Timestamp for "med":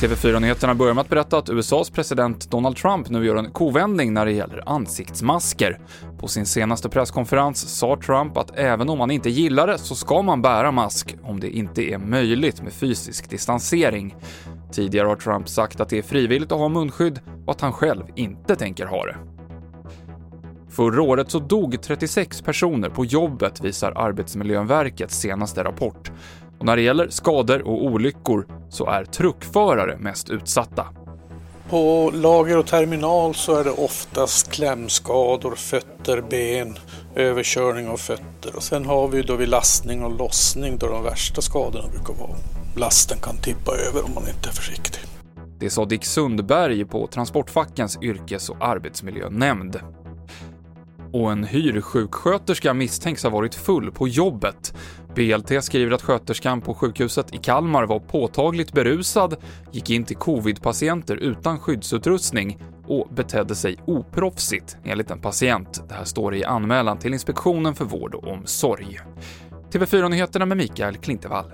0.94-1.02, 12.62-12.72, 70.46-70.56